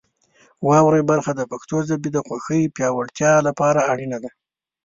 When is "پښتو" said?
1.51-1.77